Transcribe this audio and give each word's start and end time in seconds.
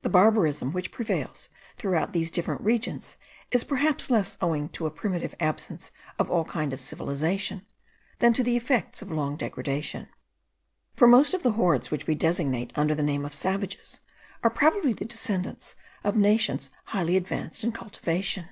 The 0.00 0.08
barbarism 0.08 0.72
which 0.72 0.90
prevails 0.90 1.50
throughout 1.76 2.14
these 2.14 2.30
different 2.30 2.62
regions 2.62 3.18
is 3.50 3.64
perhaps 3.64 4.08
less 4.08 4.38
owing 4.40 4.70
to 4.70 4.86
a 4.86 4.90
primitive 4.90 5.34
absence 5.40 5.90
of 6.18 6.30
all 6.30 6.46
kind 6.46 6.72
of 6.72 6.80
civilization, 6.80 7.66
than 8.18 8.32
to 8.32 8.42
the 8.42 8.56
effects 8.56 9.02
of 9.02 9.10
long 9.10 9.36
degradation; 9.36 10.08
for 10.96 11.06
most 11.06 11.34
of 11.34 11.42
the 11.42 11.52
hordes 11.52 11.90
which 11.90 12.06
we 12.06 12.14
designate 12.14 12.72
under 12.76 12.94
the 12.94 13.02
name 13.02 13.26
of 13.26 13.34
savages, 13.34 14.00
are 14.42 14.48
probably 14.48 14.94
the 14.94 15.04
descendants 15.04 15.74
of 16.02 16.16
nations 16.16 16.70
highly 16.84 17.14
advanced 17.18 17.62
in 17.62 17.70
cultivation. 17.72 18.46